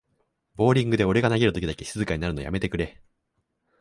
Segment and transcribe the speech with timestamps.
[0.55, 2.99] ボーリングで俺が投げるときだけ静かになるのやめてくれ